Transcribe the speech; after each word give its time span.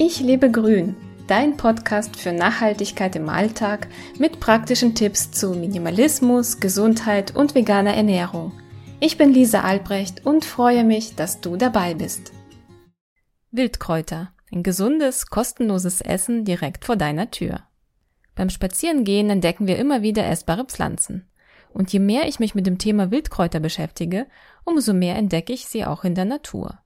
Ich 0.00 0.20
lebe 0.20 0.48
grün, 0.48 0.94
dein 1.26 1.56
Podcast 1.56 2.14
für 2.14 2.30
Nachhaltigkeit 2.30 3.16
im 3.16 3.28
Alltag 3.28 3.88
mit 4.16 4.38
praktischen 4.38 4.94
Tipps 4.94 5.32
zu 5.32 5.50
Minimalismus, 5.54 6.60
Gesundheit 6.60 7.34
und 7.34 7.56
veganer 7.56 7.94
Ernährung. 7.94 8.52
Ich 9.00 9.18
bin 9.18 9.32
Lisa 9.32 9.62
Albrecht 9.62 10.24
und 10.24 10.44
freue 10.44 10.84
mich, 10.84 11.16
dass 11.16 11.40
du 11.40 11.56
dabei 11.56 11.94
bist. 11.94 12.32
Wildkräuter. 13.50 14.32
Ein 14.52 14.62
gesundes, 14.62 15.26
kostenloses 15.26 16.00
Essen 16.00 16.44
direkt 16.44 16.84
vor 16.84 16.94
deiner 16.94 17.32
Tür. 17.32 17.64
Beim 18.36 18.50
Spazierengehen 18.50 19.30
entdecken 19.30 19.66
wir 19.66 19.78
immer 19.78 20.02
wieder 20.02 20.24
essbare 20.24 20.64
Pflanzen. 20.64 21.28
Und 21.70 21.92
je 21.92 21.98
mehr 21.98 22.28
ich 22.28 22.38
mich 22.38 22.54
mit 22.54 22.68
dem 22.68 22.78
Thema 22.78 23.10
Wildkräuter 23.10 23.58
beschäftige, 23.58 24.28
umso 24.62 24.94
mehr 24.94 25.16
entdecke 25.16 25.52
ich 25.52 25.66
sie 25.66 25.84
auch 25.84 26.04
in 26.04 26.14
der 26.14 26.24
Natur. 26.24 26.78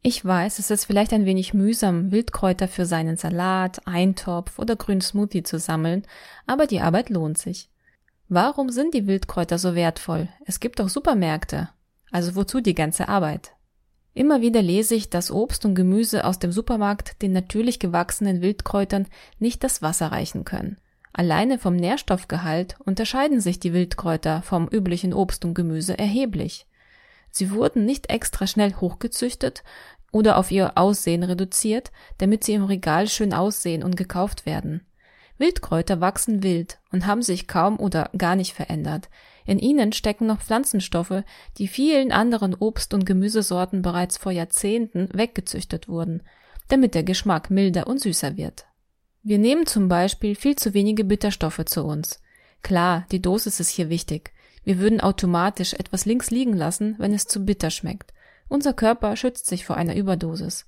Ich 0.00 0.24
weiß, 0.24 0.58
es 0.58 0.70
ist 0.70 0.84
vielleicht 0.84 1.12
ein 1.12 1.26
wenig 1.26 1.54
mühsam, 1.54 2.12
Wildkräuter 2.12 2.68
für 2.68 2.86
seinen 2.86 3.16
Salat, 3.16 3.86
Eintopf 3.86 4.58
oder 4.58 4.76
grünen 4.76 5.00
Smoothie 5.00 5.42
zu 5.42 5.58
sammeln, 5.58 6.04
aber 6.46 6.66
die 6.66 6.80
Arbeit 6.80 7.10
lohnt 7.10 7.38
sich. 7.38 7.68
Warum 8.28 8.70
sind 8.70 8.94
die 8.94 9.06
Wildkräuter 9.06 9.58
so 9.58 9.74
wertvoll? 9.74 10.28
Es 10.44 10.60
gibt 10.60 10.78
doch 10.78 10.88
Supermärkte. 10.88 11.70
Also 12.10 12.36
wozu 12.36 12.60
die 12.60 12.74
ganze 12.74 13.08
Arbeit? 13.08 13.52
Immer 14.14 14.40
wieder 14.40 14.62
lese 14.62 14.94
ich, 14.94 15.10
dass 15.10 15.30
Obst 15.30 15.64
und 15.64 15.74
Gemüse 15.74 16.24
aus 16.24 16.38
dem 16.38 16.52
Supermarkt 16.52 17.22
den 17.22 17.32
natürlich 17.32 17.78
gewachsenen 17.78 18.40
Wildkräutern 18.40 19.06
nicht 19.38 19.64
das 19.64 19.82
Wasser 19.82 20.12
reichen 20.12 20.44
können. 20.44 20.76
Alleine 21.12 21.58
vom 21.58 21.74
Nährstoffgehalt 21.74 22.76
unterscheiden 22.84 23.40
sich 23.40 23.60
die 23.60 23.72
Wildkräuter 23.72 24.42
vom 24.42 24.68
üblichen 24.68 25.12
Obst 25.12 25.44
und 25.44 25.54
Gemüse 25.54 25.98
erheblich. 25.98 26.66
Sie 27.30 27.50
wurden 27.50 27.84
nicht 27.84 28.10
extra 28.10 28.46
schnell 28.46 28.74
hochgezüchtet 28.74 29.62
oder 30.12 30.38
auf 30.38 30.50
ihr 30.50 30.76
Aussehen 30.76 31.22
reduziert, 31.22 31.90
damit 32.18 32.44
sie 32.44 32.54
im 32.54 32.64
Regal 32.64 33.08
schön 33.08 33.32
aussehen 33.34 33.82
und 33.82 33.96
gekauft 33.96 34.46
werden. 34.46 34.86
Wildkräuter 35.38 36.00
wachsen 36.00 36.42
wild 36.42 36.78
und 36.90 37.06
haben 37.06 37.22
sich 37.22 37.46
kaum 37.46 37.78
oder 37.78 38.10
gar 38.16 38.34
nicht 38.34 38.54
verändert. 38.54 39.08
In 39.46 39.58
ihnen 39.58 39.92
stecken 39.92 40.26
noch 40.26 40.40
Pflanzenstoffe, 40.40 41.22
die 41.58 41.68
vielen 41.68 42.12
anderen 42.12 42.54
Obst- 42.54 42.92
und 42.92 43.06
Gemüsesorten 43.06 43.80
bereits 43.82 44.16
vor 44.18 44.32
Jahrzehnten 44.32 45.08
weggezüchtet 45.12 45.88
wurden, 45.88 46.22
damit 46.68 46.94
der 46.94 47.04
Geschmack 47.04 47.50
milder 47.50 47.86
und 47.86 48.00
süßer 48.00 48.36
wird. 48.36 48.66
Wir 49.22 49.38
nehmen 49.38 49.66
zum 49.66 49.88
Beispiel 49.88 50.34
viel 50.34 50.56
zu 50.56 50.74
wenige 50.74 51.04
Bitterstoffe 51.04 51.64
zu 51.64 51.84
uns. 51.84 52.20
Klar, 52.62 53.06
die 53.12 53.22
Dosis 53.22 53.60
ist 53.60 53.70
hier 53.70 53.88
wichtig. 53.88 54.32
Wir 54.68 54.80
würden 54.80 55.00
automatisch 55.00 55.72
etwas 55.72 56.04
links 56.04 56.30
liegen 56.30 56.52
lassen, 56.52 56.94
wenn 56.98 57.14
es 57.14 57.26
zu 57.26 57.42
bitter 57.42 57.70
schmeckt. 57.70 58.12
Unser 58.48 58.74
Körper 58.74 59.16
schützt 59.16 59.46
sich 59.46 59.64
vor 59.64 59.78
einer 59.78 59.96
Überdosis. 59.96 60.66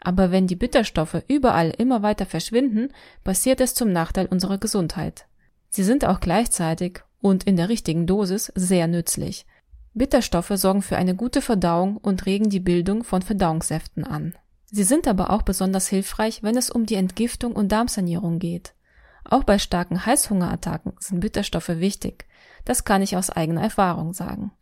Aber 0.00 0.30
wenn 0.30 0.46
die 0.46 0.54
Bitterstoffe 0.54 1.22
überall 1.28 1.70
immer 1.70 2.02
weiter 2.02 2.26
verschwinden, 2.26 2.90
passiert 3.24 3.62
es 3.62 3.72
zum 3.72 3.90
Nachteil 3.90 4.26
unserer 4.26 4.58
Gesundheit. 4.58 5.24
Sie 5.70 5.82
sind 5.82 6.04
auch 6.04 6.20
gleichzeitig 6.20 7.00
und 7.22 7.44
in 7.44 7.56
der 7.56 7.70
richtigen 7.70 8.06
Dosis 8.06 8.52
sehr 8.54 8.86
nützlich. 8.86 9.46
Bitterstoffe 9.94 10.52
sorgen 10.52 10.82
für 10.82 10.98
eine 10.98 11.14
gute 11.14 11.40
Verdauung 11.40 11.96
und 11.96 12.26
regen 12.26 12.50
die 12.50 12.60
Bildung 12.60 13.02
von 13.02 13.22
Verdauungssäften 13.22 14.04
an. 14.04 14.34
Sie 14.66 14.84
sind 14.84 15.08
aber 15.08 15.30
auch 15.30 15.40
besonders 15.40 15.88
hilfreich, 15.88 16.42
wenn 16.42 16.58
es 16.58 16.68
um 16.68 16.84
die 16.84 16.96
Entgiftung 16.96 17.56
und 17.56 17.72
Darmsanierung 17.72 18.40
geht. 18.40 18.74
Auch 19.28 19.44
bei 19.44 19.58
starken 19.58 20.04
Heißhungerattacken 20.06 20.94
sind 20.98 21.20
Bitterstoffe 21.20 21.68
wichtig. 21.68 22.26
Das 22.64 22.84
kann 22.84 23.02
ich 23.02 23.16
aus 23.16 23.30
eigener 23.30 23.62
Erfahrung 23.62 24.14
sagen. 24.14 24.52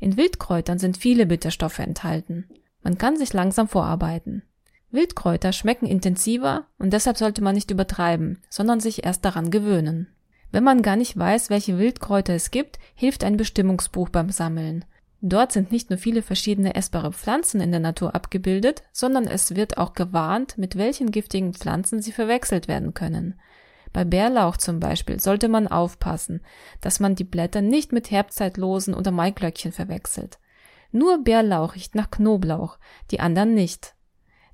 In 0.00 0.16
Wildkräutern 0.16 0.78
sind 0.78 0.96
viele 0.96 1.26
Bitterstoffe 1.26 1.78
enthalten. 1.78 2.48
Man 2.82 2.96
kann 2.96 3.16
sich 3.16 3.32
langsam 3.32 3.68
vorarbeiten. 3.68 4.42
Wildkräuter 4.90 5.52
schmecken 5.52 5.86
intensiver 5.86 6.66
und 6.78 6.92
deshalb 6.92 7.18
sollte 7.18 7.42
man 7.42 7.54
nicht 7.54 7.70
übertreiben, 7.70 8.38
sondern 8.48 8.80
sich 8.80 9.04
erst 9.04 9.24
daran 9.24 9.50
gewöhnen. 9.50 10.08
Wenn 10.50 10.64
man 10.64 10.80
gar 10.80 10.96
nicht 10.96 11.18
weiß, 11.18 11.50
welche 11.50 11.78
Wildkräuter 11.78 12.32
es 12.32 12.50
gibt, 12.50 12.78
hilft 12.94 13.22
ein 13.22 13.36
Bestimmungsbuch 13.36 14.08
beim 14.08 14.30
Sammeln. 14.30 14.86
Dort 15.20 15.52
sind 15.52 15.72
nicht 15.72 15.90
nur 15.90 15.98
viele 15.98 16.22
verschiedene 16.22 16.74
essbare 16.74 17.12
Pflanzen 17.12 17.60
in 17.60 17.70
der 17.70 17.80
Natur 17.80 18.14
abgebildet, 18.14 18.82
sondern 18.92 19.26
es 19.26 19.54
wird 19.56 19.76
auch 19.76 19.92
gewarnt, 19.92 20.56
mit 20.56 20.76
welchen 20.76 21.10
giftigen 21.10 21.52
Pflanzen 21.52 22.00
sie 22.00 22.12
verwechselt 22.12 22.68
werden 22.68 22.94
können. 22.94 23.34
Bei 23.92 24.04
Bärlauch 24.04 24.56
zum 24.56 24.80
Beispiel 24.80 25.20
sollte 25.20 25.48
man 25.48 25.66
aufpassen, 25.66 26.42
dass 26.80 27.00
man 27.00 27.14
die 27.14 27.24
Blätter 27.24 27.62
nicht 27.62 27.92
mit 27.92 28.10
herbstzeitlosen 28.10 28.94
oder 28.94 29.10
Maiglöckchen 29.10 29.72
verwechselt. 29.72 30.38
Nur 30.90 31.22
Bärlauch 31.22 31.74
riecht 31.74 31.94
nach 31.94 32.10
Knoblauch, 32.10 32.78
die 33.10 33.20
anderen 33.20 33.54
nicht. 33.54 33.94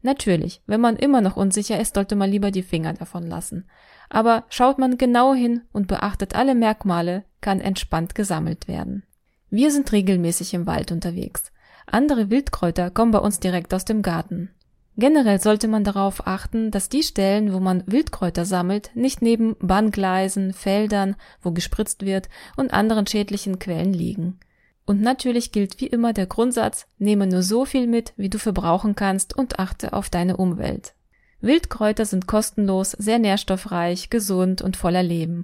Natürlich, 0.03 0.63
wenn 0.67 0.81
man 0.81 0.97
immer 0.97 1.21
noch 1.21 1.37
unsicher 1.37 1.81
ist, 1.81 1.95
sollte 1.95 2.15
man 2.15 2.31
lieber 2.31 2.51
die 2.51 2.63
Finger 2.63 2.93
davon 2.93 3.27
lassen. 3.27 3.69
Aber 4.11 4.45
schaut 4.51 4.79
man 4.79 4.99
genau 4.99 5.33
hin 5.33 5.63
und 5.73 5.89
beachtet 5.89 6.35
alle 6.35 6.55
Merkmale, 6.55 7.25
kann 7.41 7.61
entspannt 7.61 8.15
gesammelt 8.15 8.69
werden. 8.69 9.05
Wir 9.49 9.71
sind 9.71 9.91
regelmäßig 9.93 10.53
im 10.53 10.67
Wald 10.67 10.93
unterwegs. 10.93 11.53
Andere 11.87 12.29
Wildkräuter 12.31 12.91
kommen 12.91 13.13
bei 13.13 13.19
uns 13.19 13.41
direkt 13.41 13.73
aus 13.73 13.85
dem 13.85 14.03
Garten. 14.03 14.51
Generell 14.97 15.41
sollte 15.41 15.67
man 15.67 15.83
darauf 15.83 16.27
achten, 16.27 16.71
dass 16.71 16.89
die 16.89 17.03
Stellen, 17.03 17.53
wo 17.53 17.59
man 17.59 17.83
Wildkräuter 17.87 18.45
sammelt, 18.45 18.93
nicht 18.95 19.23
neben 19.23 19.57
Bahngleisen, 19.59 20.53
Feldern, 20.53 21.17
wo 21.43 21.51
gespritzt 21.51 22.05
wird 22.05 22.29
und 22.57 22.73
anderen 22.73 23.07
schädlichen 23.07 23.59
Quellen 23.59 23.93
liegen. 23.93 24.39
Und 24.87 25.01
natürlich 25.01 25.51
gilt 25.51 25.81
wie 25.81 25.87
immer 25.87 26.13
der 26.13 26.27
Grundsatz, 26.27 26.87
nehme 26.99 27.27
nur 27.27 27.43
so 27.43 27.65
viel 27.65 27.89
mit, 27.89 28.13
wie 28.17 28.29
du 28.29 28.39
verbrauchen 28.39 28.95
kannst 28.95 29.37
und 29.37 29.59
achte 29.59 29.95
auf 29.95 30.11
deine 30.11 30.37
Umwelt. 30.37 30.95
Wildkräuter 31.41 32.05
sind 32.05 32.27
kostenlos, 32.27 32.93
sehr 32.93 33.19
nährstoffreich, 33.19 34.11
gesund 34.11 34.63
und 34.63 34.77
voller 34.77 35.03
Leben. 35.03 35.43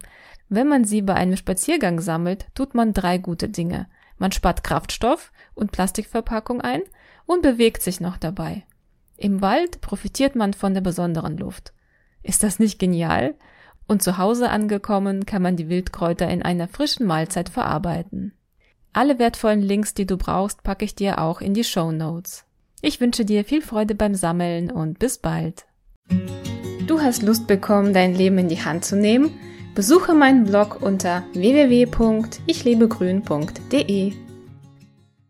Wenn 0.49 0.69
man 0.69 0.84
sie 0.84 1.03
bei 1.03 1.15
einem 1.15 1.37
Spaziergang 1.37 2.00
sammelt, 2.00 2.47
tut 2.55 2.75
man 2.75 2.93
drei 2.93 3.19
gute 3.19 3.49
Dinge. 3.49 3.89
Man 4.19 4.33
spart 4.33 4.62
Kraftstoff 4.62 5.33
und 5.55 5.72
Plastikverpackung 5.72 6.60
ein 6.60 6.83
und 7.27 7.43
bewegt 7.43 7.83
sich 7.83 8.00
noch 8.00 8.16
dabei. 8.16 8.65
Im 9.21 9.41
Wald 9.43 9.83
profitiert 9.83 10.35
man 10.35 10.55
von 10.55 10.73
der 10.73 10.81
besonderen 10.81 11.37
Luft. 11.37 11.75
Ist 12.23 12.43
das 12.43 12.59
nicht 12.59 12.79
genial? 12.79 13.35
Und 13.87 14.03
zu 14.03 14.17
Hause 14.17 14.49
angekommen 14.49 15.27
kann 15.27 15.43
man 15.43 15.57
die 15.57 15.69
Wildkräuter 15.69 16.27
in 16.31 16.41
einer 16.43 16.69
frischen 16.69 17.07
Mahlzeit 17.07 17.51
verarbeiten. 17.51 18.33
Alle 18.95 19.19
wertvollen 19.19 19.61
Links, 19.61 19.93
die 19.93 20.07
du 20.07 20.17
brauchst, 20.17 20.63
packe 20.63 20.87
ich 20.87 20.95
dir 20.95 21.21
auch 21.21 21.43
in 21.43 21.53
die 21.53 21.65
Show 21.65 21.93
Notes. 21.93 22.47
Ich 22.81 23.03
wünsche 23.03 23.27
dir 23.27 23.45
viel 23.45 23.61
Freude 23.61 23.95
beim 23.95 24.15
Sammeln 24.15 24.71
und 24.71 24.99
bis 24.99 25.19
bald. 25.19 25.67
Du 26.87 27.03
hast 27.03 27.23
Lust 27.23 27.47
bekommen, 27.47 27.93
dein 27.93 28.15
Leben 28.15 28.39
in 28.39 28.49
die 28.49 28.65
Hand 28.65 28.87
zu 28.87 28.97
nehmen? 28.97 29.39
Besuche 29.75 30.15
meinen 30.15 30.45
Blog 30.45 30.81
unter 30.81 31.25
www.ichlebegrün.de. 31.35 34.30